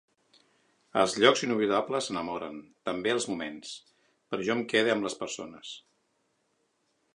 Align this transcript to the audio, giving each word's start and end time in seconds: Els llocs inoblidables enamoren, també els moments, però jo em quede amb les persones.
Els 1.01 1.17
llocs 1.23 1.43
inoblidables 1.47 2.07
enamoren, 2.13 2.57
també 2.89 3.13
els 3.17 3.29
moments, 3.33 3.75
però 4.31 4.49
jo 4.51 4.55
em 4.57 4.67
quede 4.75 4.95
amb 4.97 5.09
les 5.09 5.21
persones. 5.23 5.77